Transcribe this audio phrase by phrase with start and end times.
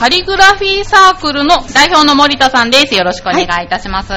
[0.00, 2.94] カリグラフィーサークルの代表の森田さんです。
[2.94, 4.08] よろしくお願いいたします。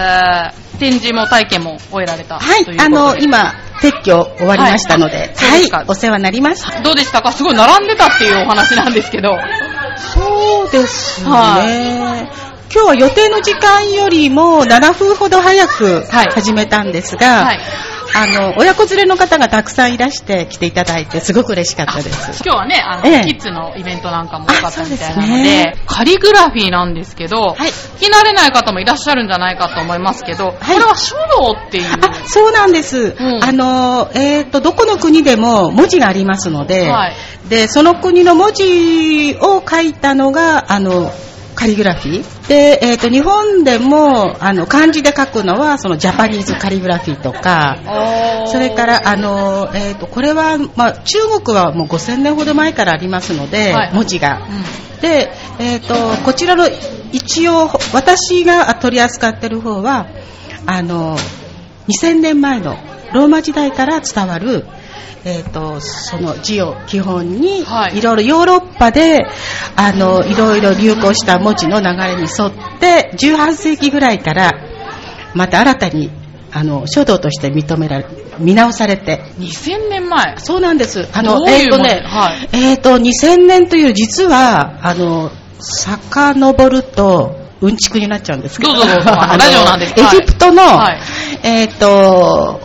[0.80, 2.66] 展示も体験も終えられたはい。
[2.80, 6.82] あの、今、撤去終わりましたので、はいそうですかお世話になりました。
[6.82, 7.34] どうでしたか？
[7.34, 9.38] すごい並んでたっていうお話なんですけど。
[10.16, 11.30] そうですね。
[11.30, 12.30] は
[12.74, 17.60] 今日は予定の時間よりも7分ほど早くはい始めたんですが、はい
[18.16, 22.44] あの、親子連れの方がたくさんいらして来ていただいて、すごく嬉しかったです。
[22.44, 31.85] 今日はね、あの、ええキッズのイベントなんかも多かったみたいなのでね、カリグラフィーなんですけど、はい聞き慣れない方もいらっしゃるんじゃないかと思いますけど、これは書道っていう。
[31.85, 33.16] あ、そうなんです。
[33.18, 37.16] うんあの、えっ、と、どこの国でも文字がありますので、はい
[37.49, 41.12] で、その国の文字を書いたのが、あの、
[41.64, 42.48] カリグラフィー。
[42.50, 47.78] で、えっ、と、日本でも、あの、漢字で書くのは、その、ジャパニーズカリグラフィーとか、
[48.48, 54.40] それから、あの、えっ、と、これは、まあ、中国はもう5000年ほど前からありますので、はい文字が。
[54.40, 56.66] うんで、えっ、と、こちらの
[57.12, 60.08] 一応、私が取り扱ってる方は、
[60.66, 61.18] あの、
[61.90, 62.78] 2000年前の
[63.14, 64.66] ローマ時代から伝わる、
[65.25, 67.97] えっ、と、その字を基本に、はい。
[67.97, 69.25] いろいろヨーロッパで、
[69.75, 74.51] あの、いろいろ流行した文字の流れに沿って、18世紀ぐらいから、
[75.34, 76.12] また新たに、
[76.51, 78.06] あの、書道として認められ、
[78.40, 80.35] 見直されて、2000年前。
[80.38, 81.07] そうなんです。
[81.13, 82.50] あの、えっ、とね、はい。
[82.51, 88.73] えっ、と、2000年という実は、あの、遡ると、うんちくになっちゃうんですけど。
[88.73, 89.22] どうぞどうぞ。
[89.22, 89.88] あのラジオなんで。
[89.88, 90.17] すエはい。
[90.17, 91.00] ジプトの、はい。
[91.44, 92.59] えっ、と、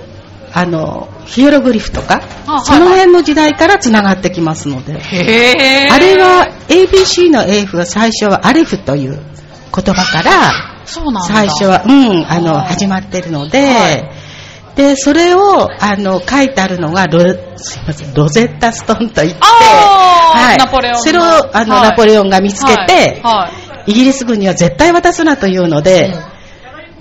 [0.53, 4.95] あの、ヒエログリフとか、あその辺の時代から繋がってきますので。
[4.95, 9.21] あれは ABC の F は最初はアレフという
[9.75, 10.79] 言葉から。
[11.27, 14.11] 最初は、うん、あの、始まってるので、はい。
[14.75, 17.21] で、それを、あの、書いてあるのが、ロ、
[17.57, 20.59] すいません、ロゼッタストーンと言って、あー。
[20.59, 21.23] ナポレオンのそれを、
[21.55, 21.91] あの、はい。
[21.91, 23.35] ナポレオンが見つけて、はい。
[23.35, 23.51] は
[23.87, 23.91] い。
[23.91, 26.15] イギリス軍には絶対渡すなというので、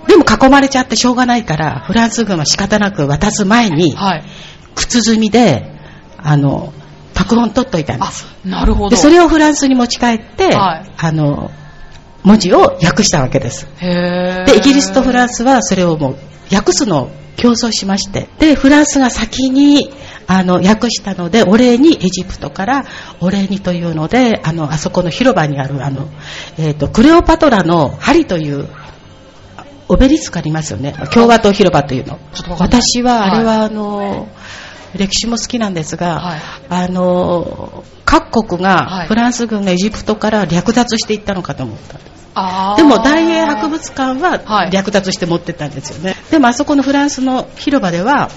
[0.07, 4.23] でも囲まれちゃってしょうがないから、フランス軍は仕方なく渡す前に、はい。
[4.75, 5.71] 靴墨で、
[6.17, 6.73] あの、
[7.13, 8.27] 拓本取っといたんです。
[8.45, 8.89] あ、なるほど。
[8.89, 11.51] で、それをフランスに持ち帰って、はいあの、
[12.23, 13.67] 文字を訳したわけです。
[13.79, 19.89] で、イギリスとフランスはそれをもう訳すのを競争しまして、で、フランスが先に、
[20.27, 22.85] あの、訳したので、お礼にエジプトから
[23.21, 26.09] お礼にというので、あの、あそこの広場にある、あの、
[26.57, 28.67] えっ、と、クレオパトラの針という、
[29.89, 30.93] オベリスクありますよね。
[31.13, 32.19] 共和党広場というの。
[32.59, 34.27] 私は、あれは、あの、
[34.95, 42.17] 歴史も好きなんですが、はいあの、各国はいがフランス軍がエジプトから略奪していったのかと思ったんです。
[42.77, 46.15] でも大英博物館ははい略奪して持ってったんですよね。
[46.29, 48.29] でもあそこのフランスの広場では、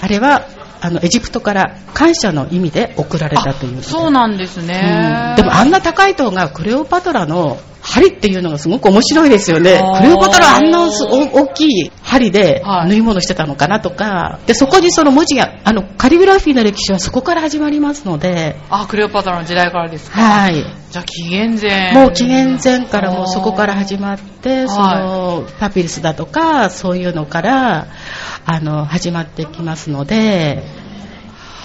[0.00, 0.46] あれは
[0.80, 3.82] あのエジプトから感謝の意味で送られたという。
[3.82, 5.32] そうなんですねう。
[5.34, 7.58] んでもあんな高い塔がクレオパトラの
[7.90, 9.82] 針っていうのがすごく面白いですよね。
[9.98, 20.20] クレオパトラあんな大きい針ではい縫い物してたのかなとか、でそこにその文字が、あのカリグラフィーの歴史はそこから始まりますので、あ、クレオパトラの時代からですか？
[20.20, 20.64] はい。
[20.90, 21.92] じゃあ紀元前。
[21.94, 27.86] もう紀元前からもうそこから始まって、そのパピルスだとか、そういうのから、
[28.44, 30.62] あの、始まってきますので、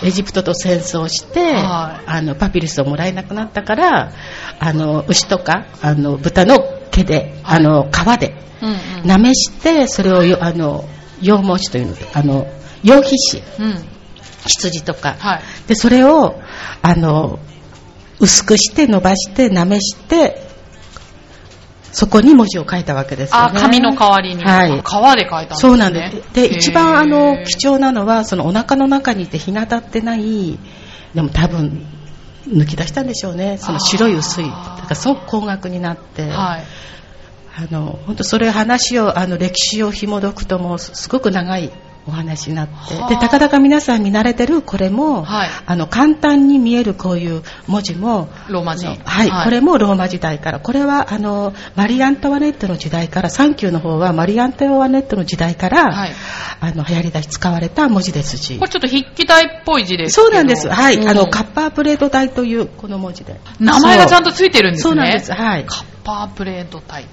[0.03, 4.11] エジプトと戦争して、はいあの、パピルスをもらえなくなったから、
[4.59, 6.59] あの、牛とか、あの、豚の
[6.91, 9.07] 毛で、はいあの、皮で、うんうん。
[9.07, 10.85] なめして、それをよ、あの、
[11.21, 12.47] 羊毛紙というので、あの、
[12.83, 13.85] 羊皮紙、うん。
[14.47, 15.41] 羊とか、はい。
[15.67, 16.39] で、それを、
[16.81, 17.39] あの、
[18.19, 20.44] 薄くして伸ばして、なめして、
[21.95, 23.57] そこに文字を書いたわけですよあ、ね。
[23.57, 24.43] 紙の代わりに。
[24.43, 24.81] はい。
[24.83, 25.59] 革で書いたんですね。
[25.61, 26.33] そうなんです。
[26.33, 27.75] で、一番あの、貴重。
[27.75, 30.59] 重なのは、そのお腹の中にいて日が当たってない、
[31.13, 31.85] でも多分、
[32.49, 33.57] 抜き出したんでしょうね。
[33.57, 34.45] その白い薄い。
[34.45, 36.23] だからすごく高額になって。
[36.23, 36.63] はい。
[37.57, 41.71] あの、本当それ話を、あの、歴史を紐解くともすごく長い
[42.07, 43.09] お話になってはあ。
[43.09, 48.85] で、たかだか皆さん見慣れてるこれも、はいあの、簡単に見えるこういう文字も、ローマ字。
[48.85, 50.59] あのはい、これもローマ時代から。
[50.59, 56.11] これは、あの、マリー・アントワネットの時代から、サンキューの方はマリー・アントワネットの時代から、はい
[56.59, 58.65] あの、流行り出し使われた文字ですしこ。
[58.65, 60.69] れちょっと筆記体っぽい字ですそうなんです。
[60.69, 60.97] はい。
[60.97, 63.39] うんあの、カッパープレート体というこの文字で。
[63.59, 64.89] 名前がちゃんととついてるんですね。
[64.89, 65.31] そうなんです。
[65.31, 65.65] はい。
[65.65, 67.05] カッパープレート体。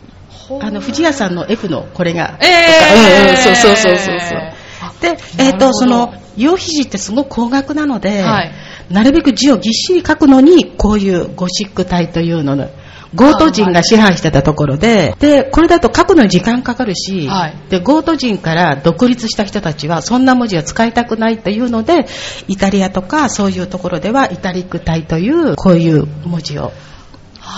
[0.61, 4.62] あの、不二家さんの F のこれが、えーうんうんそうそうそうそうそうあ。
[5.00, 8.52] で、なえっ、るほどと、その、羊皮紙ってすごく高額なので、はい
[8.90, 12.69] なるべく字をぎっしり書くのに、こういうゴシック体というのの、
[13.14, 22.06] ゴート人が支配してたところで、で、これだと書くのに時間かかるし、はいで、ゴート人から独立した人たちは、そんな文字は使いたくないというので、
[22.49, 26.73] イタリアとかそういうところでは、イタリック体という、こういう文字を。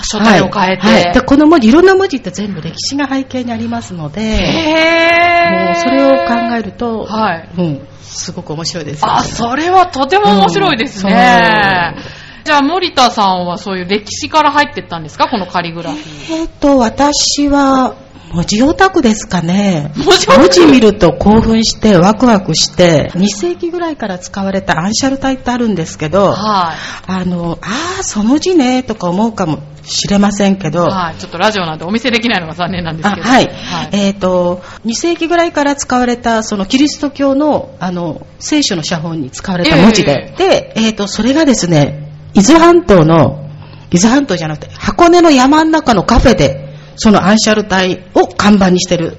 [0.00, 0.82] あ書体を変えて。
[0.86, 9.14] はいはいで、この文字、いろんな文字って全部歴史が背景にありますので、もうそれを考えると、はいうん、すごく面白いですよね。
[9.18, 11.94] あ、それはとても面白いですね。
[11.96, 15.28] うんじゃあ、森田さんはそういう歴史から入ってったんですか？
[15.28, 16.34] このカリグラフィー。
[16.42, 17.96] えっ、と、私は、
[18.34, 19.92] 文字オタクですかね。
[19.96, 27.10] 文字見ると興奮して、ワクワクして、2世紀ぐらいから使われたアンシャル体ってあるんですけど、はい。
[27.10, 31.16] あの、ああ、その字ね、とか思うかもしれませんけど、はい。
[31.16, 33.26] ちょっとラジオなんでお見せできないのが残念なんですけど。
[33.26, 33.88] あはい、はい。
[33.92, 43.48] えっ、と、2世紀ぐらいから使われた、そのキリスト教の、あの、聖書の写本に使われた文字で、で、えっ、と、それがですね、伊豆半島の、
[43.90, 49.18] 伊豆半島じゃなくて、箱根の山の中のカフェで、そのアンシャル体を看板にしてる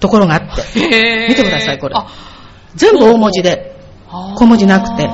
[0.00, 1.28] ところがあって、へー。
[1.28, 1.94] 見てくださいこれ。
[1.96, 2.06] あ
[2.74, 3.76] 全部大文字で、
[4.36, 5.08] 小文字なくて。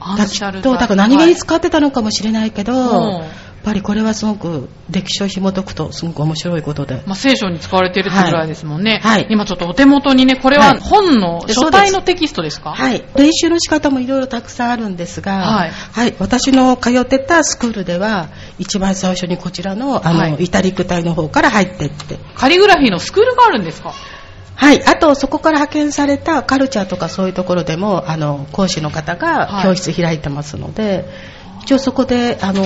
[0.00, 1.30] アだンシャルきっと、だから何気はい。
[1.30, 3.12] に使ってたのかもしれないけど、うん。
[3.14, 3.22] やっ
[3.64, 7.02] ぱりこれはすごく歴史を紐解くとすごく面白いことで。
[7.06, 9.00] まあ、聖書に使われてるってぐらいですもんね。
[9.02, 12.72] はい今ちょっとお手元にね、これははい本ので書体のテキストですか？
[12.72, 13.04] はい。
[13.16, 15.38] 練習の仕方もいろいろたくさんあるんですが、
[15.92, 18.28] はい私の通ってたスクールでは、
[18.58, 22.18] 一番最初にこちらの、あの、はいイタリック体の方から入ってって。
[22.34, 23.92] カリグラフィーのスクールがあるんですか？
[24.54, 24.84] はい。
[24.84, 31.04] あと、そこから派遣されたカルチャーとかそういうところでも、あの、講師の方はいが教室開いてますので、
[31.62, 32.62] 一応そこで、あの、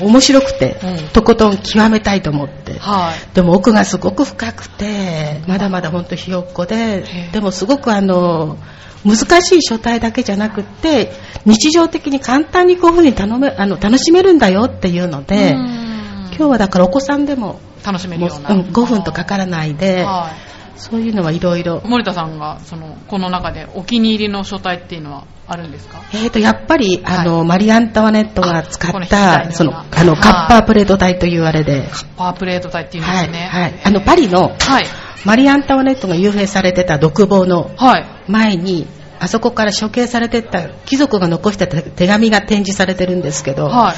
[0.00, 2.78] 面白くて、うんとことん極めたいと思って。
[2.78, 3.34] はい。
[3.34, 8.56] でも奥がすごく深くて、まだまだ本当ひよっこででもすごくあの、
[9.04, 11.12] 難しい書体だけじゃなくって、
[11.46, 18.54] 日常的に簡単にこういうふうに頼めあの楽しめるんだよっていうので、今今日はだからお子さんでも楽しめるような。
[18.54, 20.59] うん5分とかからないで、はい。
[20.76, 21.80] そういうのはいろいろ。
[21.84, 26.02] 森田さんが、その、この中でお気に入りの書体っていうのはあるんですか？
[26.14, 33.38] えーと、やっぱり、あの、マリアンタワネットが使った、その、あの、はいカッパープレート体というあれで、パワープレート体っていうんではい、すね。
[33.50, 33.80] はい。
[33.84, 34.86] あの、パリの、はい。
[35.24, 38.06] マリアンタワネットが幽閉されてた独房のはい。
[38.28, 38.86] 前に、
[39.18, 43.92] あそこから処刑されてった貴族が残した手手紙が展示されてるんですけど、は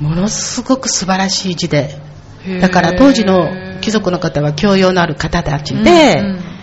[0.00, 0.04] い。
[0.04, 1.98] ものすごく素晴らしい字で、
[2.60, 6.56] だから当時の貴族の方は教養のある方たちで、うんうん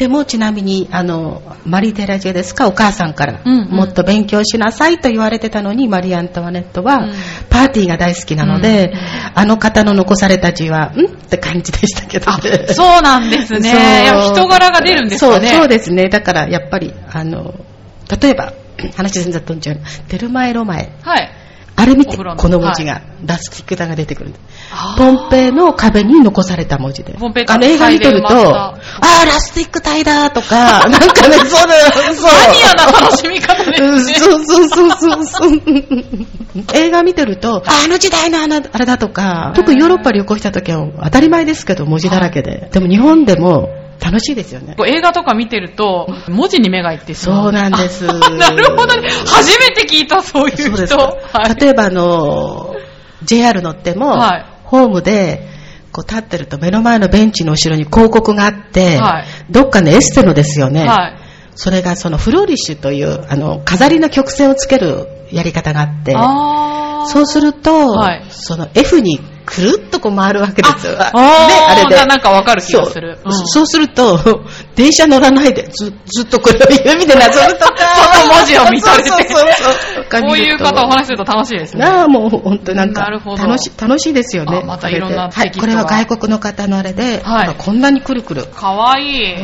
[0.00, 7.12] でもちなみに、あの、マリー・テラジェですか、お母さんから、うんうんもっと勉強しなさいと言われてたのに、マリー・アントワネットは、うん
[7.50, 8.98] パーティーが大好きなので、うんうん
[9.34, 11.04] あの方の残された字は、ん？
[11.04, 14.06] って感じでしたけどあね。、そうなんですね。
[14.32, 15.48] 人柄が出るんですかね。
[15.48, 16.08] そう、そうですね。
[16.08, 17.52] だから、やっぱり、あの、
[18.22, 18.54] 例えば、
[18.96, 19.80] 話全然飛んじゃう。
[20.08, 20.90] テルマエロマエ。
[21.02, 21.30] はい。
[21.80, 24.34] あれ見て、この文字が、ラスティックダが出てくる。
[24.98, 27.14] ポンペイの壁に残された文字で。
[27.14, 32.24] ポンペイあの映画見てると、あれあー、ラスティック体だとか、なんかね、そうだよ、 そう。
[32.24, 35.62] マニアな楽しみ方でそうそうそうそう。
[36.74, 42.68] 映画見てると、ああの時代のあのあれだとか、特にヨーロッパ旅行した時は当たり前ですけど、文字だらけで。
[42.72, 44.76] でも日本でも楽しいですよね。
[44.86, 49.08] 映画とか見てると、文字に目がいってそうなんです あなるほどね。
[49.26, 50.86] 初めて聞いた、そういう人。
[50.86, 50.98] そう。
[51.32, 52.74] はい例えばあの、
[53.24, 55.48] JR 乗っても、はいホームで、
[55.92, 60.86] こう立ってると目の前のベンチの後ろに広告があって、はいどっかのエステのですよね。
[60.86, 61.16] はい。
[61.56, 66.12] それがそのフローリッシュという、あの、飾りの曲線をつけるやり方があって、
[67.12, 70.96] そうすると、はいその F にくるっとこう回るわけですよ。
[70.96, 71.96] あね、あれで。
[71.96, 73.18] ななんかわかる気がする。
[73.24, 73.46] そう,、うん。
[73.48, 74.44] そうすると、
[74.76, 77.74] 電車乗らないでずずっとこれを指でなぞるとか、
[78.14, 79.08] その文字を見されて。
[79.08, 79.28] そうそう
[80.10, 81.84] そうこういう方お話しすると楽しいですね。
[81.84, 84.60] なあ、もう本当なんか楽し楽しいですよね。
[84.62, 87.54] あまたいろんなはい、これは外国の方のあれで、はい。
[87.58, 88.44] こんなにくるくる。
[88.44, 89.36] かわいい。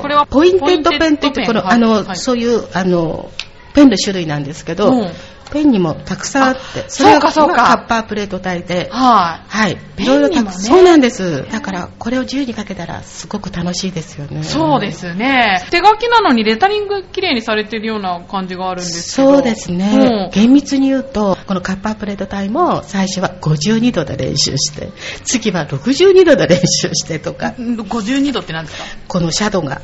[0.00, 2.16] これはポインテッドペンって言って、この、あの、はい。
[2.16, 3.30] そういう、あの、
[3.74, 5.10] ペンの種類なんですけど、うん
[5.50, 9.76] ペンにもたくさんあって、そうかそうかれがカッパープレート体で、ははい。
[9.96, 11.46] ペンいろいろたにもねそうなんです。
[11.50, 14.40] だから、これを自由に書けたら、すごく楽しいですよね。
[14.40, 14.44] い。
[14.44, 14.92] そうで。
[14.92, 15.66] すね。
[15.70, 19.32] 手書きなのにレタリング綺麗にされてるような感じがあるんですけど。
[19.34, 20.30] そうですね。
[20.32, 24.90] 厳密に言うと、このカッパープレート体も最初は52度で練習して、
[25.24, 28.84] 次は62度で練習してとか、うん52度って何ですか？
[29.08, 29.80] このシャドウが、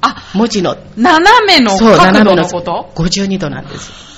[0.00, 4.11] あ、文字の、斜めのそう、角度斜めののこと52度なんです。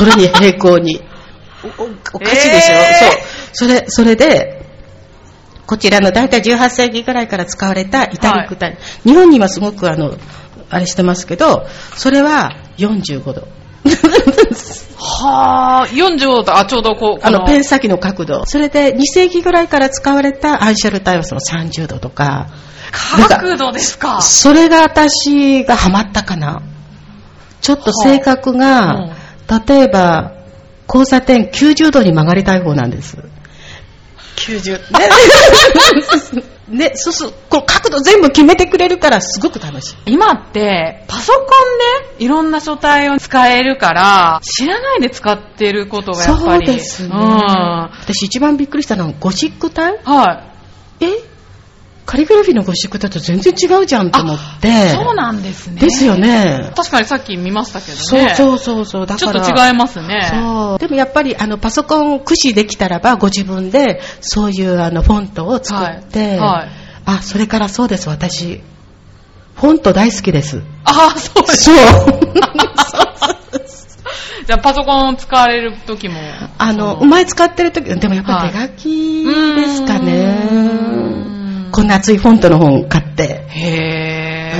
[0.00, 1.00] それに平行に。
[2.14, 3.68] おかしいでしょ、えーそう。
[3.68, 4.66] それ、それで、
[5.66, 8.78] こちらの大体18世紀ぐらいから使われたイタリック体。
[9.04, 10.16] 日本にはすごくあの、
[10.70, 13.46] あれしてますけど、それは45度。
[14.96, 18.44] はあ、40度と、あ、ちょうどこう、あの、こペン先の角度。
[18.46, 22.48] それで、2世紀ぐらいから使われたアンシャルタイはその30度とか
[23.28, 24.22] 角度ですか。
[24.22, 26.62] それが私がハマったかな。
[27.60, 29.14] ちょっと性格が、
[29.50, 30.34] 例えば、
[30.86, 33.18] 交差点90度に曲がりたい方なんです。
[34.36, 34.78] 90。
[34.78, 35.08] ね、
[36.86, 40.12] ね、そうそう、この角度全部決めてくれるからすごく楽しい。
[40.12, 46.66] 今って、パソコンでいろんな書体を使えるから、知らないで使ってることがやっぱり。
[46.66, 47.08] そうですね。
[47.12, 47.18] うん。
[47.18, 49.98] は私一番びっくりしたのはゴシック体い。
[51.00, 51.29] え？
[52.10, 54.88] カリグラフィーのゴシック体と全然違うじゃんと思って。
[54.88, 55.80] そうなんですね。
[55.80, 56.16] ですよ。
[56.16, 56.72] ね。
[56.74, 58.34] 確かにさっき見ましたけどね。
[58.34, 59.06] そうそうそうそう。
[59.06, 59.46] だちょから。
[59.46, 60.28] っと違いますね。
[60.28, 60.78] そう。
[60.80, 66.68] でもやっぱりあのパソコン駆使できたらばご自分でそういうあのフォントを作って、はいはい
[67.04, 68.60] あ、それからそうです、私。
[69.54, 70.62] フォント大好きです。
[70.84, 71.64] ああ、そうです。
[71.64, 71.76] そう。
[74.50, 76.16] じゃあパソコン使われる時も。
[76.58, 80.59] あの、前使ってる時、でもやっぱり手書きですかね。
[81.72, 83.46] こんな厚いフォントの本買って。
[83.48, 84.58] へー。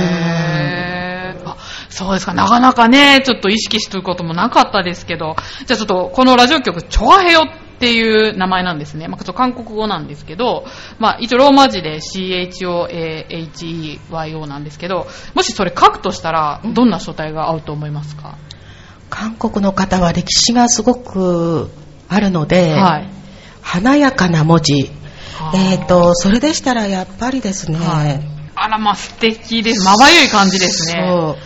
[1.49, 1.57] あ
[1.89, 2.33] そうですか。
[2.33, 7.43] なかなかね、ちょっと意識してることもなかったですけど、じゃあちょっとこのラジオ局、チョアヘヨっ
[7.81, 9.07] ていう名前なんですね。
[9.07, 10.65] まあ、ちょっと韓国語なんですけど、
[10.99, 18.35] まあ、一応ローマ字で CHOAHEYO なんですけど、もしそれ書くとしたら、どんな書体が合うと思いますか、
[19.09, 21.71] 韓国の方は歴史がすごく
[22.07, 23.09] あるので、はい。
[23.61, 24.91] 華やかな文字。
[25.55, 28.21] えっ、と、それでしたらやっぱりですね、はい
[28.55, 29.83] あら、まあ、素敵です。
[29.85, 31.03] まばゆい感じですね。
[31.09, 31.37] そ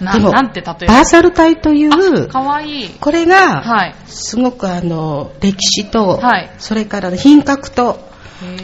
[0.00, 0.04] う。
[0.04, 0.94] なでもなんて例えば？
[0.94, 2.88] バーサル体という、かわいい。
[2.88, 3.94] これが、はい。
[4.06, 8.00] すごくあの、歴史と、はいそれから品格と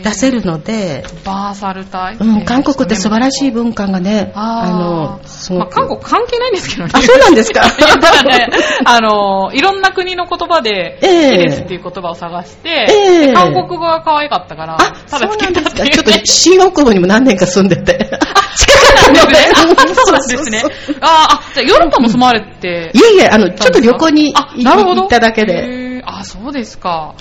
[0.02, 0.38] 出せる。
[0.40, 2.16] るので、バーサル体？
[2.20, 5.74] うん、韓国って素晴らしい文化がね、あーの、まあ、く。
[5.74, 6.90] 韓国関係ないんですけどね。
[6.94, 7.62] あ、そうなんですか？
[7.66, 8.46] だね、
[8.84, 15.36] あの、いろんな国の言葉で、ええ好きですっていう言葉を探して、ええで韓国語が可愛かったから、あ、そうただつ。
[15.38, 18.10] けたっていう、ちょっと新大久保にも何年か住んでて。
[18.56, 19.48] 近かったんですね。
[19.52, 20.96] あそうなんですねそうそう。
[21.00, 26.02] ああ、じゃあヨーロッパも住まわれて、いえいえ、あの、ちょっと旅行にあ行っただけで。
[26.06, 27.14] あ、そうですか。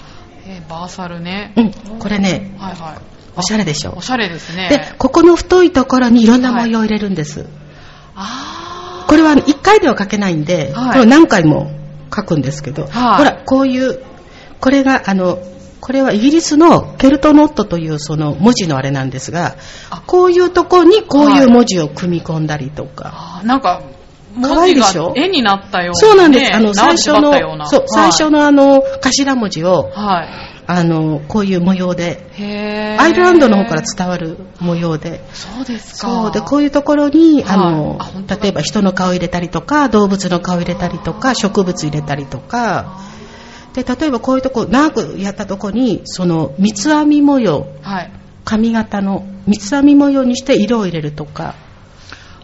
[0.49, 1.53] えーバーサルね。
[1.57, 2.97] うん、これね、はいはい。
[3.35, 4.01] おしゃれでしょお。
[4.01, 4.69] しゃれですね。
[4.69, 7.45] で、ここの太いところにいろんな模様を入れるんです。
[8.15, 11.71] あこれは1回では書けないんで、はいこれ何回も
[12.15, 13.99] 書くんですけど、はいほら、こういう、
[14.61, 15.39] これが、あの、
[15.81, 19.57] これはイギリスのケルトノットというその文字のあれなんですが
[19.91, 23.41] あ、こういうとこにこういう文字を組み込んだりとか。
[23.43, 23.83] なんか、
[24.41, 25.13] 可愛いでしょ？
[25.15, 26.51] 絵になったような、そうなんです。
[26.51, 27.33] ねあの、最初の
[27.65, 30.27] そう、最初のあの、頭文字を、はい。
[30.69, 32.27] あの、こういう模様で、
[32.99, 36.07] アイルランドの方から伝わる模様で、そうですか。
[36.09, 36.31] そう。
[36.31, 37.57] でこういうところに、はい。
[37.57, 37.97] あの
[38.41, 42.99] 例えば人の顔入れたりとか動物の顔入れたりとか植物入れたりとか。
[43.73, 47.67] で例えばこういうとこ長くやったとこにその三つ編み模様。
[47.81, 48.11] はい。
[48.43, 51.55] 髪型の三つ編み模様にして色を入れるとか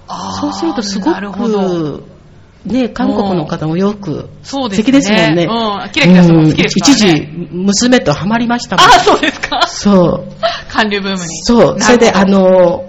[0.07, 2.03] そうするとすごく
[2.65, 4.29] ね韓国の方もよく。
[4.43, 5.91] 素敵ですもんねうん。
[5.91, 7.19] キラキラしても好きですから一ね。
[7.25, 9.62] 時娘とハマりましたもんあ、そうですか？
[9.67, 10.33] そう
[10.69, 11.38] 韓流ブームに。
[11.43, 12.86] そう、それで、あの、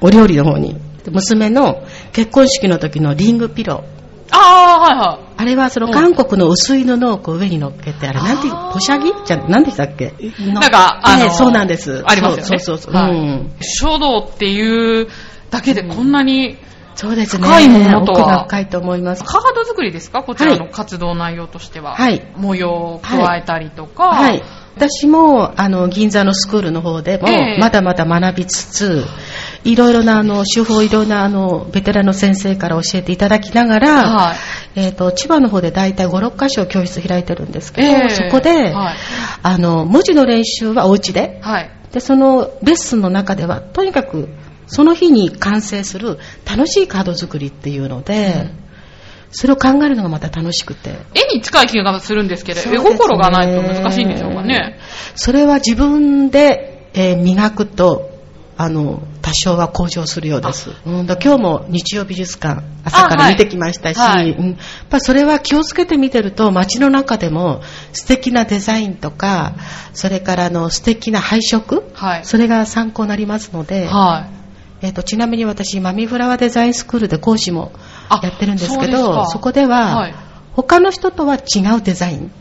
[0.00, 0.76] お料理の方に、
[1.10, 3.98] 娘の結婚式の時のリングピロー。
[4.30, 5.32] ああ、はいはい。
[5.38, 9.10] あれはそのうん韓国の薄い布をこう上に乗っけて、あれなんていうポシャギ？
[9.26, 10.12] じゃ、なんでしたっけ？
[10.52, 12.02] なんかあのねそうなんです。
[12.06, 12.58] ありますよね。
[12.58, 12.94] そうそうそう。
[12.94, 15.08] はいうん書道っていう
[15.50, 16.58] だけでこんなに、
[16.94, 17.46] そうですね。
[17.46, 19.22] 深いものとは深いと思います。
[19.22, 20.24] カード作りですか？
[20.24, 21.94] こちらのはい活動内容としては。
[21.94, 24.08] はい模様を加えたりとか。
[24.08, 24.42] はい。
[24.76, 29.04] 私も、あの、銀座のスクールの方でも、ええまだまだ学びつつ、
[29.64, 34.34] いろいろな、あの、手法、いろんな、あの、ベテランの先生から教えていただきながら、は
[34.76, 34.80] い。
[34.80, 38.96] えっ、と、千葉の方で大体5、6箇所教室開いてるんですけど、ええそこで、はい
[39.42, 41.70] あの、文字の練習はお家で、はい。
[41.92, 44.28] で、そのレッスンの中では、とにかく、
[44.68, 48.50] その日に完成する楽しいカード作りっていうので、
[49.30, 50.90] それを考えるのがまた楽しくて。
[51.14, 54.78] 絵に近い気がするんですけど、ね心がないと難しいんでしょうかね。
[55.16, 58.10] それは自分で、えー磨くと、
[58.56, 60.70] あの、多少は向上するようです。
[60.86, 64.56] うん、だ今日も日曜美術館、朝から見てきましたし、はいうんやっ
[64.88, 67.60] ぱそれは気をつけて見てると、街の中でも
[67.92, 69.54] 素敵なデザインとか、
[69.92, 72.24] それからあの素敵な配色、はい。
[72.24, 74.37] それが参考になりますので、はい。
[74.80, 77.72] えっとちなみに私、マミフラワーデザインスクールで講師も
[78.08, 80.14] あやってるんですけど、かそこでは、はい
[80.62, 82.32] 他の人とは違うデザイン。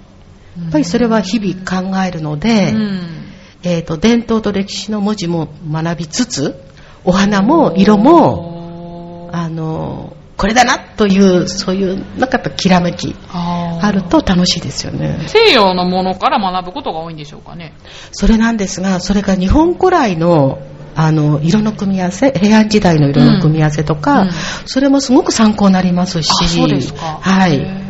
[0.60, 3.28] やっぱりそれは日々考えるので、うん。
[3.64, 6.56] えー、と伝統と歴史の文字も学びつつ
[7.04, 15.20] お花も色ももあのこれだなというそういうなんかやっぱきらめきああると楽しいですよね。
[15.28, 17.74] 西洋のものから学ぶことが多いんでしょうかね。
[18.12, 20.60] それなんですが、それが日本古来の
[21.00, 24.34] あの色の組み合わせ、平安時代の色の組み合わせとか、うんうん
[24.66, 27.20] それもすごく参考になりますし、あ、そうですか。
[27.22, 27.60] はい。
[27.60, 27.88] へ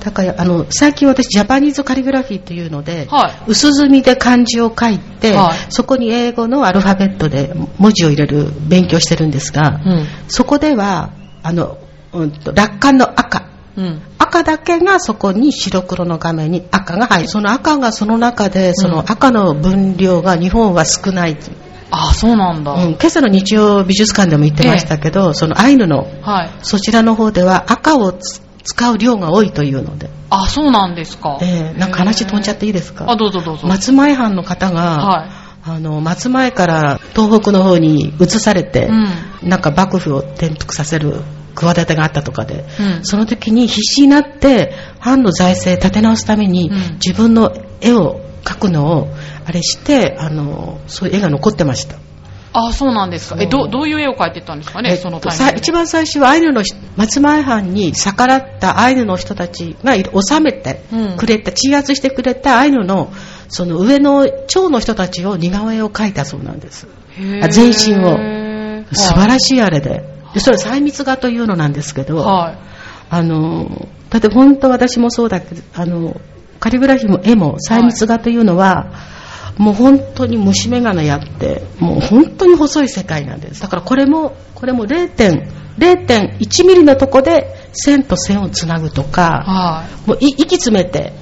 [0.00, 3.32] だからあの最近私ジャパニーズカリグラフィーというので、ーはい。
[3.48, 10.06] 薄墨で漢字を書いて、はいそこに英語のアルファベットで文字を入れる勉強してるんですが、うん。
[10.28, 11.10] そこでは
[11.42, 11.78] あの、
[12.12, 14.02] うんと、楽観の赤うん。
[14.18, 21.36] 赤だけがそこに白黒の画面に赤が入るその赤がその中でその赤の分量が日本は少ない、
[21.90, 22.72] あ、そうなんだ。
[22.72, 26.50] うん、今朝の日曜美術館でも言ってましたけど、そのアイヌのはい。
[26.62, 31.38] そちらの方では赤をつ使う量が多いというので、あ、そうなんですか。
[31.40, 33.08] えーなんか話飛んじゃっていいですか？
[33.08, 33.68] あ、どうぞどうぞ。
[33.68, 35.30] 松前藩の方が、は
[35.64, 38.92] あの松前から東北の方に移されてい。、う
[39.46, 39.48] ん。
[39.48, 41.22] なんか幕府を転覆させる
[41.54, 43.04] 企てがあったとかで、うん。
[43.04, 49.08] その時に必死になって藩の財政立て直すために、うん自分の絵を描くのを
[49.46, 51.96] あれしてあのそういう絵が残ってました、
[52.58, 53.36] あ、そうなんですか。
[53.38, 55.20] え、ど、どういう絵を描いてったんですかね、えっとその。
[55.56, 61.16] 一番最初はアイヌの人松前藩に逆らったアイヌの人たちがいる収めてうん。
[61.18, 63.12] くれた、鎮圧してくれたアイヌの
[63.48, 66.88] その上の長の人たちを似顔絵を描いたそうなんです。
[67.50, 68.14] 全身を。
[68.14, 68.94] はい。
[68.94, 70.02] 素晴らしいあれで。
[70.32, 72.58] でそれ細密画というのなんですけど、はい。
[73.10, 76.20] あのだって本当私もそうだけどあの
[76.58, 78.90] カリグラフィーも絵も細密画というのは、
[79.56, 90.08] もう本当に虫眼鏡やってもう本当に細い世界なんですだからこれもこれも0.0.1ミリのとこで線と線をつなぐとかはい。
[90.08, 91.12] もうい息詰めて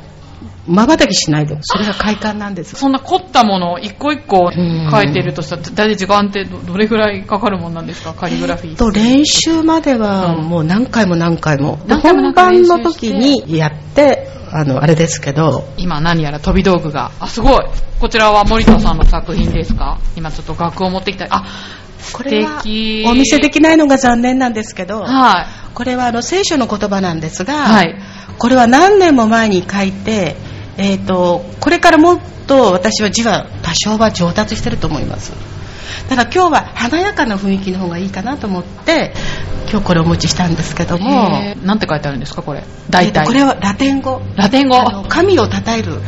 [0.66, 8.14] まばたきしないでそれが快感なんですそんな凝ったものを一個一個うん描いてるとしたら、大体時間ってどどれぐらいかかるもんなんですか？
[8.14, 8.76] カリグラフィー。
[8.76, 17.10] と練習まではうんもう何回も何回も、で何回も何本番の時にやってあのあれですけど今何やら飛び道具が。
[17.20, 17.58] あ、すごい。
[18.00, 19.98] こちらは森田さんの作品ですか？
[20.16, 21.26] 今ちょっと額を持ってきた。
[21.30, 21.44] あ、
[22.12, 22.62] これは
[23.10, 27.56] お見せできないのが残念なんですけど、はこれはあの聖書の言葉なんですが、い。
[27.58, 27.98] はい。
[28.38, 30.36] これは何年も前に書いて、
[30.76, 35.32] えー、とこれからもっと私は字は多少は上達してると思います
[36.08, 39.12] ただ今日は華やかな雰囲気の方がいいかなと思って
[39.70, 41.30] 今日これをお持ちしたんですけども、
[41.64, 42.62] なんて書いてあるんですかこれ？
[42.90, 43.22] 大体。
[43.22, 44.76] えーとこれはラテン語ラテン語？
[45.08, 46.00] 神を称える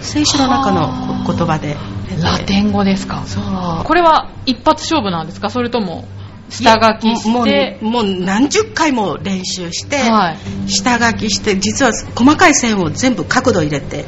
[0.00, 1.76] 聖書の中のこ言葉で
[2.20, 3.22] ラテン語ですか？
[3.26, 5.50] そうこれは一発勝負なんですか？
[5.50, 6.04] それとも、
[6.52, 10.36] 下書きしもうて、もう何十回も練習して、は
[10.66, 10.70] い。
[10.70, 14.04] 下書きして実は細かい線を全部角度入れて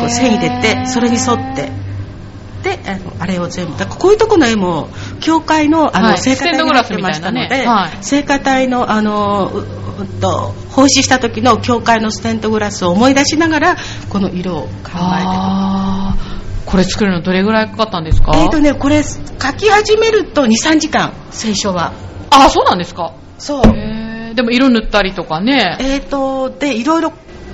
[0.00, 1.70] こう線入れてそれに沿って。
[2.62, 3.86] であのあれを全部。
[3.86, 4.88] こういうとこの絵も
[5.20, 6.18] 教会のあの、はい。
[6.18, 7.66] 聖歌隊に入ってましたので、
[8.00, 9.64] 聖歌隊のあの
[10.20, 13.76] と奉仕した時の教会のステントグラスを思い出しながら
[14.08, 14.88] この色を考えて
[16.70, 18.32] これ作るのどれぐらいかかったんですか？
[18.34, 19.18] えーとねこれ書
[19.56, 21.14] き始めると23時間。
[21.30, 21.92] 聖書は
[22.30, 23.14] あ、そうなんですか？
[23.38, 23.62] そう。
[24.34, 25.78] でも色塗ったりとかね。
[25.80, 27.12] えーとでいろいろ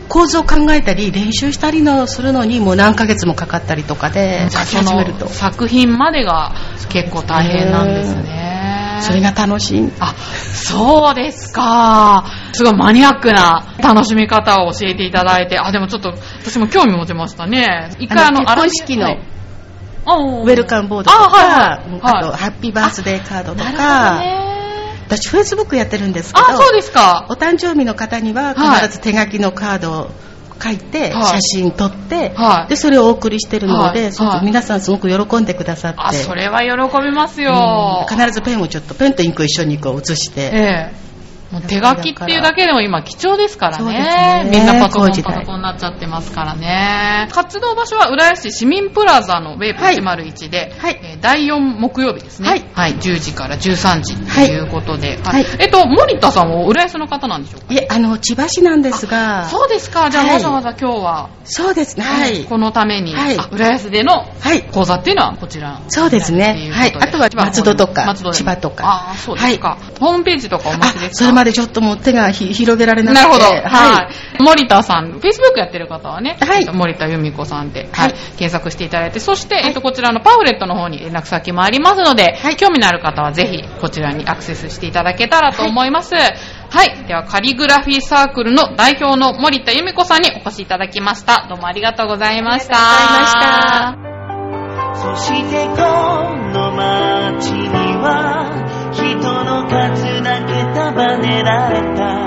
[0.08, 5.26] 構図を考えたり練習したりのするのにもう何ヶ月もかかったりとかで書き始めると。
[5.26, 6.52] の作品までが
[6.90, 8.43] 結構大変なんですね。
[9.04, 12.24] それが楽しいあ、そうですか。
[12.52, 17.90] すごいマニアックな楽しみ方を教えていただいて、あ、でもちょっと私も興味持ちましたね。
[17.98, 19.16] 一回あの、あの結婚式の
[20.44, 24.44] ウェルカムボードとか、あはいはいはいあとハッピーバースデーカードとか、ね。
[25.06, 26.46] 私フェイスブックやってるんですけど。
[27.28, 30.10] お誕生日の方にははい必ず手書きのカードを
[30.64, 31.40] 書いて、はい。
[31.40, 32.68] 写真撮って、はい。
[32.68, 34.10] でそれをお送りしてるので、
[34.42, 35.98] 皆さんすごく喜んでくださって。
[36.00, 37.44] あ、それは喜びますうん。
[37.44, 38.06] よ。
[38.08, 41.03] 必ずペンをちょっとペンとインクを一緒にこう写して、ええ。
[41.54, 44.44] もう手書きっていうだけでも今貴重ですからね。
[44.44, 44.50] ね。
[44.50, 47.28] みんなパソコンパソコンになっちゃってますからね。
[47.32, 51.00] 活動場所は浦安市市民プラザのウェープ101で、はい。
[51.02, 52.70] えー第4木曜日ですね。
[52.74, 52.94] はい。
[52.96, 54.48] 10時から13時とはい。
[54.48, 55.18] いうことで。
[55.22, 55.46] はい。
[55.58, 57.72] えっと、森田さんは浦安の方なんでしょうか？
[57.72, 59.44] いえあの千葉市なんですが。
[59.48, 60.10] そうですか。
[60.10, 60.34] じゃあはい。
[60.34, 61.98] わざわざ今日は、そうです。
[61.98, 62.44] ねはい。
[62.44, 63.38] このために、はい。
[63.38, 64.62] あ浦安でのはい。
[64.64, 65.80] 講座っていうのはこちら。
[65.88, 66.70] そうですね。
[66.72, 66.94] はい。
[67.00, 68.84] あとは松戸とか松戸千葉とか。
[68.86, 69.78] ああ、そうですか。
[70.00, 71.06] ホームページとかお持ちですか？
[71.06, 73.44] あそれまでちょっともう手がひ広げられなくてなるほど。
[73.44, 73.62] はい。
[73.62, 74.08] は
[74.40, 86.14] 森田さん、Facebook やってる方はね、はいえっと森田由美子さんで、ははいい、検索していただいて、そして、えっと、こちらのパンフレットの方に連絡先もありますので、興味のある方はぜひ、こちらにアクセスしていただけたらと思います。
[86.14, 86.22] は
[86.84, 87.04] い。
[87.06, 91.46] では、カリグラフィーサークルの代表の森田由美子さんにお越しいただきました。
[91.48, 92.74] どうもありがとうございました。
[92.76, 94.14] ありがとうございました
[94.94, 95.76] そしてこ
[96.54, 98.63] の街には
[98.94, 102.23] 人の数だけ束ねられた。